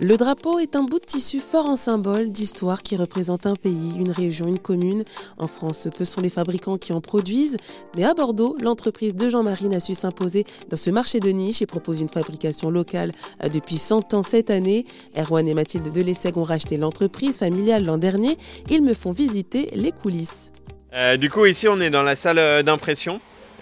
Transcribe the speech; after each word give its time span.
Le 0.00 0.16
drapeau 0.16 0.58
est 0.58 0.74
un 0.74 0.82
bout 0.82 0.98
de 0.98 1.04
tissu 1.04 1.38
fort 1.38 1.66
en 1.66 1.76
symbole 1.76 2.32
d'histoire 2.32 2.82
qui 2.82 2.96
représente 2.96 3.46
un 3.46 3.54
pays, 3.54 3.94
une 3.96 4.10
région, 4.10 4.48
une 4.48 4.58
commune. 4.58 5.04
En 5.38 5.46
France, 5.46 5.86
peu 5.96 6.04
sont 6.04 6.20
les 6.20 6.30
fabricants 6.30 6.78
qui 6.78 6.92
en 6.92 7.00
produisent, 7.00 7.58
mais 7.96 8.02
à 8.02 8.12
Bordeaux, 8.12 8.56
l'entreprise 8.60 9.14
de 9.14 9.28
Jean-Marie 9.28 9.72
a 9.72 9.78
su 9.78 9.94
s'imposer 9.94 10.46
dans 10.68 10.76
ce 10.76 10.90
marché 10.90 11.20
de 11.20 11.28
niche 11.28 11.62
et 11.62 11.66
propose 11.66 12.00
une 12.00 12.08
fabrication 12.08 12.70
locale 12.70 13.12
euh, 13.44 13.48
depuis 13.48 13.78
100 13.78 14.14
ans 14.14 14.24
cette 14.24 14.50
année. 14.50 14.84
Erwan 15.16 15.46
et 15.46 15.54
Mathilde 15.54 15.92
Delesseg 15.92 16.36
ont 16.38 16.42
racheté 16.42 16.76
l'entreprise 16.76 17.38
familiale 17.38 17.84
l'an 17.84 17.96
dernier. 17.96 18.36
Ils 18.70 18.82
me 18.82 18.94
font 18.94 19.12
visiter 19.12 19.70
les 19.74 19.92
coulisses. 19.92 20.50
Euh, 20.92 21.16
du 21.16 21.30
coup, 21.30 21.46
ici, 21.46 21.68
on 21.68 21.80
est 21.80 21.90
dans 21.90 22.02
la 22.02 22.16
salle 22.16 22.64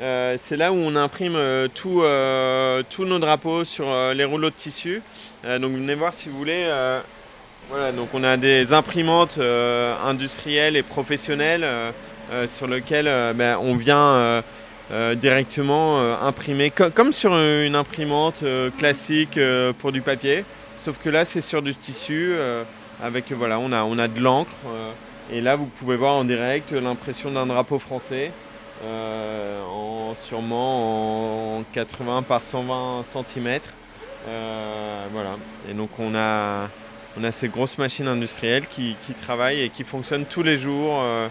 euh, 0.03 0.37
c'est 0.43 0.57
là 0.57 0.73
où 0.73 0.77
on 0.77 0.97
imprime 0.97 1.39
tous 1.75 2.03
nos 3.05 3.19
drapeaux 3.19 3.65
sur 3.65 3.87
les 4.15 4.25
rouleaux 4.25 4.51
de 4.51 4.55
tissu. 4.55 5.01
Euh, 5.45 5.59
donc 5.59 5.73
venez 5.73 5.95
voir 5.95 6.15
si 6.15 6.29
vous 6.29 6.39
voulez. 6.39 6.65
Euh, 6.67 7.01
voilà, 7.69 7.93
donc 7.93 8.09
on 8.13 8.23
a 8.25 8.37
des 8.37 8.73
imprimantes 8.73 9.37
euh, 9.39 9.95
industrielles 10.05 10.77
et 10.77 10.83
professionnelles 10.83 11.67
sur 12.47 12.67
lesquelles 12.67 13.35
ben, 13.35 13.59
on 13.61 13.77
vient 13.77 14.43
directement 15.17 16.01
imprimer 16.23 16.71
comme 16.71 17.13
sur 17.13 17.35
une 17.35 17.75
imprimante 17.75 18.43
classique 18.79 19.39
pour 19.81 19.93
du 19.93 20.01
papier. 20.01 20.45
Sauf 20.79 20.97
que 21.03 21.11
là 21.11 21.27
c'est 21.27 21.43
sur 21.43 21.61
du 21.61 21.75
tissu 21.75 22.35
avec 23.03 23.31
voilà 23.33 23.59
on 23.59 23.71
a, 23.71 23.85
on 23.85 23.99
a 23.99 24.09
de 24.09 24.19
l'encre 24.19 24.51
et 25.31 25.43
là 25.43 25.57
vous 25.57 25.67
pouvez 25.67 25.97
voir 25.97 26.15
en 26.15 26.25
direct 26.25 26.73
l'impression 26.73 27.31
d'un 27.31 27.45
drapeau 27.45 27.79
français 27.79 28.31
en 30.13 30.15
sûrement 30.15 31.59
en 31.59 31.63
80 31.73 32.23
par 32.23 32.43
120 32.43 33.05
cm. 33.05 33.61
Euh, 34.29 35.07
voilà. 35.13 35.37
Et 35.71 35.75
donc 35.75 35.91
on 35.99 36.15
a, 36.15 36.69
on 37.19 37.25
a 37.25 37.33
ces 37.33 37.49
grosses 37.49 37.79
machines 37.79 38.09
industrielles 38.09 38.67
qui, 38.67 38.97
travaillent 39.21 39.63
et 39.63 39.69
qui 39.69 39.85
fonctionnent 39.85 40.27
tous 40.27 40.43
les 40.43 40.57
jours. 40.57 41.01
Euh, 41.03 41.29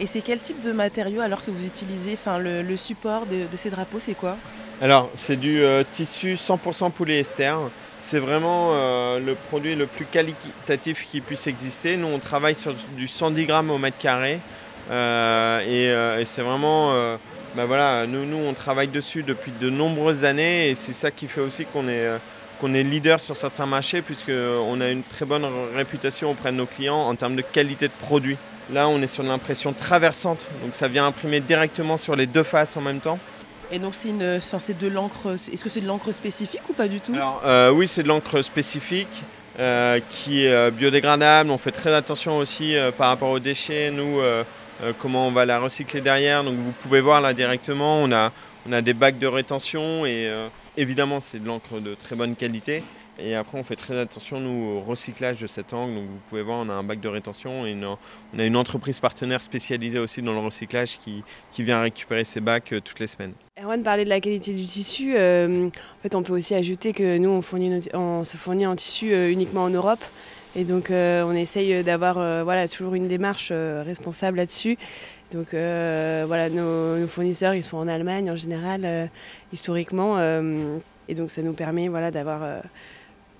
et 0.00 0.06
c'est 0.06 0.20
quel 0.20 0.40
type 0.40 0.60
de 0.60 0.72
matériau 0.72 1.20
alors 1.20 1.44
que 1.44 1.50
vous 1.50 1.64
utilisez 1.64 2.14
enfin, 2.14 2.38
le, 2.38 2.76
support 2.76 3.26
de, 3.26 3.56
ces 3.56 3.70
drapeaux, 3.70 3.98
c'est 4.00 4.14
quoi? 4.14 4.36
Alors 4.80 5.10
c'est 5.14 5.36
du 5.36 5.62
euh, 5.62 5.84
tissu 5.90 6.34
100% 6.34 6.90
polyester. 6.90 7.54
C'est 8.04 8.18
vraiment 8.18 8.72
le 8.72 9.34
produit 9.48 9.76
le 9.76 9.86
plus 9.86 10.06
qualitatif 10.06 11.06
qui 11.06 11.20
puisse 11.20 11.46
exister. 11.46 11.96
Nous 11.96 12.08
on 12.08 12.18
travaille 12.18 12.56
sur 12.56 12.74
du 12.96 13.06
110 13.06 13.46
grammes 13.46 13.70
au 13.70 13.78
mètre 13.78 13.98
carré. 13.98 14.40
et, 14.90 16.24
c'est 16.24 16.42
vraiment 16.42 17.16
bah 17.54 17.66
voilà, 17.66 18.06
nous, 18.06 18.24
nous, 18.24 18.38
on 18.38 18.54
travaille 18.54 18.88
dessus 18.88 19.22
depuis 19.22 19.52
de 19.60 19.68
nombreuses 19.68 20.24
années 20.24 20.70
et 20.70 20.74
c'est 20.74 20.94
ça 20.94 21.10
qui 21.10 21.28
fait 21.28 21.42
aussi 21.42 21.66
qu'on 21.66 21.86
est, 21.86 22.06
euh, 22.06 22.16
qu'on 22.60 22.72
est 22.72 22.82
leader 22.82 23.20
sur 23.20 23.36
certains 23.36 23.66
marchés 23.66 24.00
puisqu'on 24.00 24.80
a 24.80 24.88
une 24.88 25.02
très 25.02 25.26
bonne 25.26 25.46
réputation 25.74 26.30
auprès 26.30 26.50
de 26.50 26.56
nos 26.56 26.64
clients 26.64 26.96
en 26.96 27.14
termes 27.14 27.36
de 27.36 27.42
qualité 27.42 27.88
de 27.88 27.92
produit. 28.00 28.38
Là, 28.72 28.88
on 28.88 29.02
est 29.02 29.06
sur 29.06 29.22
l'impression 29.22 29.74
traversante, 29.74 30.46
donc 30.64 30.74
ça 30.74 30.88
vient 30.88 31.06
imprimer 31.06 31.40
directement 31.40 31.98
sur 31.98 32.16
les 32.16 32.26
deux 32.26 32.42
faces 32.42 32.76
en 32.78 32.80
même 32.80 33.00
temps. 33.00 33.18
Et 33.70 33.78
donc 33.78 33.94
c'est, 33.94 34.08
une, 34.08 34.40
c'est 34.40 34.78
de 34.78 34.88
l'encre, 34.88 35.36
est-ce 35.52 35.62
que 35.62 35.68
c'est 35.68 35.80
de 35.80 35.86
l'encre 35.86 36.12
spécifique 36.12 36.62
ou 36.70 36.72
pas 36.72 36.88
du 36.88 37.00
tout? 37.00 37.12
Alors 37.14 37.42
euh, 37.44 37.70
oui, 37.70 37.86
c'est 37.86 38.02
de 38.02 38.08
l'encre 38.08 38.42
spécifique. 38.42 39.22
Euh, 39.60 40.00
qui 40.08 40.46
est 40.46 40.70
biodégradable. 40.70 41.50
On 41.50 41.58
fait 41.58 41.72
très 41.72 41.92
attention 41.92 42.38
aussi 42.38 42.74
par 42.96 43.08
rapport 43.08 43.28
aux 43.28 43.38
déchets. 43.38 43.90
Nous, 43.90 44.18
comment 44.98 45.28
on 45.28 45.30
va 45.30 45.44
la 45.44 45.58
recycler 45.58 46.00
derrière. 46.00 46.42
Vous 46.42 46.72
pouvez 46.82 47.00
voir 47.00 47.20
là 47.20 47.34
directement, 47.34 48.02
on 48.02 48.12
a, 48.12 48.82
des 48.82 48.94
bacs 48.94 49.18
de 49.18 49.26
rétention 49.26 50.06
et 50.06 50.28
euh, 50.28 50.48
évidemment 50.76 51.20
c'est 51.20 51.38
de 51.38 51.46
l'encre 51.46 51.80
de 51.80 51.94
très 51.94 52.16
bonne 52.16 52.34
qualité. 52.36 52.82
Et 53.18 53.34
après, 53.34 53.58
on 53.58 53.62
fait 53.62 53.76
très 53.76 53.98
attention, 53.98 54.40
nous, 54.40 54.78
au 54.78 54.80
recyclage 54.80 55.38
de 55.38 55.46
cet 55.46 55.74
angle. 55.74 55.94
Donc, 55.94 56.04
vous 56.04 56.18
pouvez 56.30 56.40
voir, 56.40 56.64
on 56.64 56.70
a 56.70 56.72
un 56.72 56.82
bac 56.82 56.98
de 56.98 57.08
rétention 57.08 57.66
et 57.66 57.76
on 57.84 58.38
a 58.38 58.44
une 58.44 58.56
entreprise 58.56 59.00
partenaire 59.00 59.42
spécialisée 59.42 59.98
aussi 59.98 60.22
dans 60.22 60.32
le 60.32 60.38
recyclage 60.38 60.98
qui, 60.98 61.22
vient 61.62 61.82
récupérer 61.82 62.24
ces 62.24 62.40
bacs 62.40 62.72
euh, 62.72 62.80
toutes 62.80 62.98
les 63.00 63.06
semaines. 63.06 63.34
Erwan 63.62 63.82
parlait 63.82 64.04
de 64.04 64.08
la 64.08 64.18
qualité 64.18 64.54
du 64.54 64.64
tissu. 64.64 65.12
en 65.12 65.70
fait, 66.02 66.14
on 66.14 66.22
peut 66.22 66.32
aussi 66.32 66.54
ajouter 66.54 66.94
que 66.94 67.18
nous, 67.18 67.28
on 67.28 68.24
se 68.24 68.36
fournit 68.38 68.66
en 68.66 68.76
tissu 68.76 69.30
uniquement 69.30 69.64
en 69.64 69.70
Europe. 69.70 70.02
Et 70.54 70.64
donc 70.64 70.90
euh, 70.90 71.24
on 71.24 71.32
essaye 71.32 71.82
d'avoir 71.82 72.18
euh, 72.18 72.44
voilà, 72.44 72.68
toujours 72.68 72.94
une 72.94 73.08
démarche 73.08 73.48
euh, 73.50 73.82
responsable 73.84 74.36
là-dessus. 74.36 74.76
Donc 75.32 75.48
voilà, 75.52 76.50
nos, 76.50 77.06
fournisseurs, 77.08 77.54
ils 77.54 77.64
sont 77.64 77.78
en 77.78 77.88
Allemagne 77.88 78.30
en 78.30 78.36
général, 78.36 79.08
historiquement. 79.50 80.20
et 80.20 81.14
donc 81.14 81.30
ça 81.30 81.40
nous 81.40 81.54
permet 81.54 81.88
voilà, 81.88 82.10
d'avoir 82.10 82.42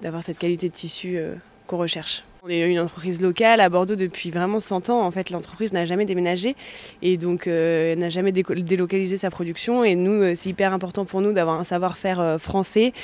d'avoir 0.01 0.23
cette 0.23 0.39
qualité 0.39 0.71
de 0.71 0.75
tissu 0.75 1.19
qu'on 1.67 1.77
recherche. 1.77 2.25
On 2.45 2.49
est 2.49 2.69
une 2.69 2.81
entreprise 2.81 3.21
locale 3.21 3.61
à 3.61 3.69
Bordeaux 3.69 3.95
depuis 3.95 4.33
vraiment 4.33 4.59
100 4.59 4.91
ans. 4.91 5.07
En 5.07 5.13
fait, 5.13 5.31
l'entreprise 5.31 5.73
n'a 5.73 5.85
jamais 5.85 6.07
déménagé 6.07 6.57
et 7.01 7.17
donc 7.17 7.47
euh, 7.47 7.95
n'a 7.95 8.09
jamais 8.09 8.33
délocalisé 8.33 9.17
sa 9.17 9.31
production. 9.31 9.85
Et 9.85 9.95
nous, 9.95 10.11
euh, 10.11 10.35
c'est 10.35 10.49
hyper 10.49 10.73
important 10.73 11.05
pour 11.05 11.21
nous 11.21 11.33
d'avoir 11.33 11.61
un 11.61 11.63
savoir-faire 11.63 12.19
euh, 12.19 12.39
français 12.39 12.95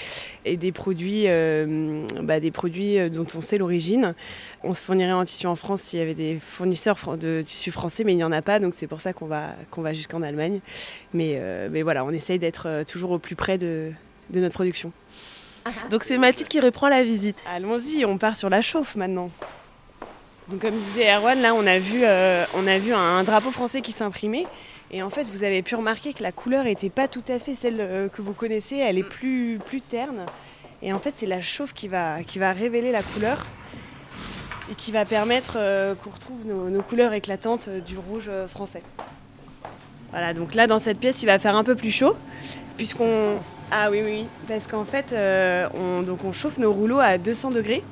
et 0.45 0.57
des 0.57 0.73
produits, 0.73 1.27
bah, 2.21 2.41
des 2.41 2.51
produits 2.51 3.09
dont 3.11 3.27
on 3.37 3.41
sait 3.41 3.59
l'origine. 3.59 4.17
On 4.65 4.75
se 4.75 4.83
fournirait 4.83 5.13
en 5.13 5.25
tissu 5.25 5.47
en 5.47 5.55
France 5.55 5.83
s'il 5.83 6.01
y 6.01 6.03
avait 6.03 6.15
des 6.15 6.41
fournisseurs 6.41 7.17
de 7.17 7.41
tissus 7.43 7.71
français, 7.71 8.03
mais 8.03 8.15
il 8.15 8.17
n'y 8.17 8.25
en 8.25 8.33
a 8.33 8.43
pas. 8.43 8.59
Donc 8.59 8.75
c'est 8.75 8.89
pour 8.89 9.01
ça 9.01 9.13
qu'on 9.13 9.27
va, 9.27 9.93
jusqu'en 9.93 10.23
Allemagne. 10.23 10.59
Mais, 11.15 11.41
voilà, 11.85 12.05
on 12.05 12.11
essaye 12.11 12.41
d'être 12.41 12.83
toujours 12.89 13.13
au 13.13 13.21
plus 13.21 13.37
près 13.37 13.57
de 13.57 13.93
notre 14.33 14.55
production. 14.55 14.93
Donc 15.91 16.05
c'est 16.05 16.19
Mathilde 16.19 16.49
qui 16.49 16.61
reprend 16.61 16.89
la 16.89 17.05
visite. 17.05 17.37
Allons-y, 17.47 18.05
on 18.05 18.19
part 18.19 18.37
sur 18.37 18.51
la 18.51 18.63
chauffe 18.63 18.97
maintenant. 18.97 19.31
Donc 20.49 20.63
comme 20.63 20.79
disait 20.79 21.15
Erwan, 21.15 21.41
là 21.41 21.55
on 21.55 21.67
a 21.67 21.79
vu, 21.79 22.01
euh, 22.05 22.45
un, 22.55 23.25
drapeau 23.25 23.51
français 23.51 23.83
qui 23.83 23.93
s'imprimait. 23.93 24.47
Et 24.91 25.03
en 25.03 25.11
fait, 25.11 25.25
vous 25.25 25.45
avez 25.45 25.63
pu 25.63 25.75
remarquer 25.75 26.15
que 26.15 26.23
la 26.23 26.33
couleur 26.33 26.65
n'était 26.65 26.89
pas 26.89 27.09
tout 27.09 27.25
à 27.29 27.39
fait 27.39 27.55
celle 27.55 27.77
euh, 27.81 28.09
que 28.09 28.23
vous 28.23 28.33
connaissez, 28.33 28.77
elle 28.77 28.97
est 28.97 29.03
plus, 29.03 29.59
plus 29.67 29.83
terne. 29.83 30.25
Et 30.81 30.95
en 30.95 30.99
fait, 30.99 31.13
c'est 31.17 31.27
la 31.27 31.43
chauffe 31.43 31.75
qui 31.75 31.89
va, 31.89 32.23
qui 32.23 32.39
va 32.39 32.53
révéler 32.53 32.91
la 32.91 33.03
couleur 33.03 33.47
et 34.71 34.75
qui 34.75 34.91
va 34.91 35.05
permettre 35.05 35.57
euh, 35.57 35.95
qu'on 35.95 36.11
retrouve 36.11 36.47
nos, 36.47 36.83
couleurs 36.83 37.13
éclatantes 37.13 37.69
du 37.69 37.99
rouge 37.99 38.31
français. 38.49 38.83
Voilà, 40.11 40.33
donc 40.35 40.55
là 40.55 40.67
dans 40.67 40.79
cette 40.79 40.99
pièce, 40.99 41.23
il 41.23 41.27
va 41.27 41.39
faire 41.39 41.57
un 41.57 41.65
peu 41.65 41.75
plus 41.75 41.93
chaud, 41.93 42.17
puisqu'on 42.77 43.39
ah 43.71 43.91
oui 43.91 44.01
oui, 44.03 44.27
parce 44.47 44.67
qu'en 44.67 44.87
fait, 44.87 45.13
euh, 45.13 45.69
on, 45.75 46.01
donc 46.01 46.25
on 46.25 46.33
chauffe 46.33 46.57
nos 46.57 46.73
rouleaux 46.73 47.01
à 47.01 47.19
200 47.19 47.51
degrés. 47.51 47.83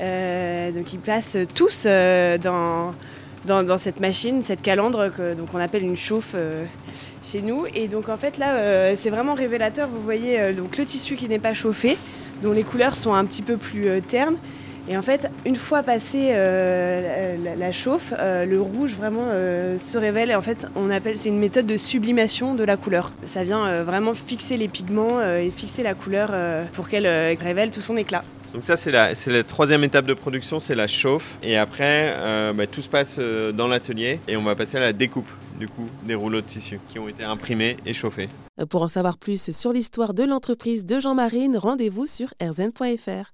Euh, 0.00 0.70
donc 0.70 0.92
ils 0.92 0.98
passent 0.98 1.38
tous 1.54 1.84
euh, 1.86 2.36
dans, 2.36 2.94
dans, 3.46 3.78
cette 3.78 4.00
machine, 4.00 4.42
cette 4.42 4.60
calandre 4.60 5.10
que 5.10 5.32
donc 5.32 5.48
on 5.54 5.58
appelle 5.58 5.82
une 5.82 5.96
chauffe 5.96 6.36
chez 7.24 7.40
nous. 7.40 7.64
Et 7.74 7.88
donc 7.88 8.10
en 8.10 8.18
fait 8.18 8.36
là, 8.36 8.94
c'est 8.96 9.08
vraiment 9.08 9.32
révélateur. 9.32 9.88
Vous 9.88 10.02
voyez 10.02 10.52
donc 10.52 10.76
le 10.76 10.84
tissu 10.84 11.16
qui 11.16 11.26
n'est 11.26 11.38
pas 11.38 11.54
chauffé, 11.54 11.96
dont 12.42 12.52
les 12.52 12.64
couleurs 12.64 12.94
sont 12.94 13.14
un 13.14 13.24
petit 13.24 13.42
peu 13.42 13.56
plus 13.56 14.02
ternes. 14.02 14.36
Et 14.88 14.96
en 14.96 15.02
fait, 15.02 15.30
une 15.46 15.56
fois 15.56 15.82
passé 15.82 16.30
euh, 16.32 17.36
la, 17.56 17.72
chauffe, 17.72 18.12
euh, 18.18 18.44
le 18.44 18.60
rouge 18.60 18.94
vraiment 18.94 19.26
euh, 19.26 19.78
se 19.78 19.96
révèle. 19.96 20.30
Et 20.30 20.34
en 20.34 20.42
fait, 20.42 20.66
on 20.74 20.90
appelle, 20.90 21.18
c'est 21.18 21.28
une 21.28 21.38
méthode 21.38 21.66
de 21.66 21.76
sublimation 21.76 22.54
de 22.54 22.64
la 22.64 22.76
couleur. 22.76 23.12
Ça 23.24 23.44
vient 23.44 23.82
vraiment 23.84 24.14
fixer 24.14 24.56
les 24.56 24.68
pigments 24.68 25.22
et 25.22 25.50
fixer 25.54 25.82
la 25.82 25.94
couleur 25.94 26.32
pour 26.72 26.88
qu'elle 26.88 27.06
révèle 27.40 27.70
tout 27.70 27.80
son 27.80 27.96
éclat. 27.96 28.22
Donc 28.54 28.64
ça, 28.64 28.76
c'est 28.76 28.90
la, 28.90 29.12
la, 29.26 29.44
troisième 29.44 29.82
étape 29.82 30.04
de 30.04 30.14
production, 30.14 30.60
c'est 30.60 30.74
la 30.74 30.86
chauffe. 30.86 31.38
Et 31.42 31.56
après, 31.56 32.14
bah, 32.54 32.66
tout 32.66 32.82
se 32.82 32.88
passe 32.88 33.18
dans 33.18 33.68
l'atelier 33.68 34.20
et 34.28 34.36
on 34.36 34.42
va 34.42 34.54
passer 34.56 34.76
à 34.76 34.80
la 34.80 34.92
découpe 34.92 35.30
du 35.58 35.68
coup 35.68 35.88
des 36.04 36.14
rouleaux 36.14 36.40
de 36.40 36.46
tissu 36.46 36.80
qui 36.88 36.98
ont 36.98 37.08
été 37.08 37.22
imprimés 37.22 37.76
et 37.86 37.94
chauffés. 37.94 38.28
Pour 38.68 38.82
en 38.82 38.88
savoir 38.88 39.16
plus 39.16 39.50
sur 39.52 39.72
l'histoire 39.72 40.12
de 40.12 40.24
l'entreprise 40.24 40.84
de 40.84 41.00
Jean-Marine, 41.00 41.56
rendez-vous 41.56 42.06
sur 42.06 42.34
rzn.fr. 42.42 43.30